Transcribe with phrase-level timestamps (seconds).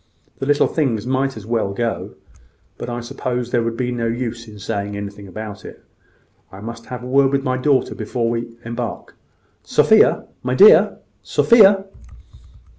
[0.39, 2.15] The little things might as well go;
[2.79, 5.83] but I suppose there would be no use in saying anything about it.
[6.51, 9.15] I must have a word with my daughter before we embark.
[9.61, 10.97] Sophia, my dear!
[11.21, 11.85] Sophia!"